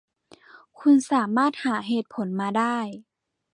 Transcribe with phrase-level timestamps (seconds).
[0.79, 2.77] คุณสามารถหาเหตุผลมาได้